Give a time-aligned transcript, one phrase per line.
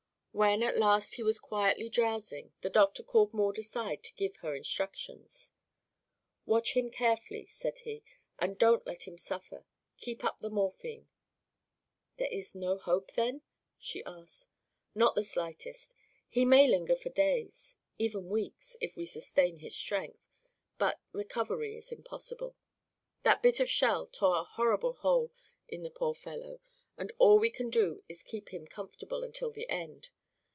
[0.33, 4.55] When at last he was quietly drowsing the doctor called Maud aside to give her
[4.55, 5.51] instructions.
[6.45, 8.01] "Watch him carefully," said he,
[8.39, 9.65] "and don't let him suffer.
[9.97, 11.09] Keep up the morphine."
[12.15, 13.41] "There is no hope, then?"
[13.77, 14.47] she asked.
[14.95, 15.95] "Not the slightest.
[16.29, 20.29] He may linger for days even weeks, if we sustain his strength
[20.77, 22.55] but recovery is impossible.
[23.23, 25.33] That bit of shell tore a horrible hole
[25.67, 26.61] in the poor fellow
[26.97, 30.07] and all we can do is keep him comfortable until the end.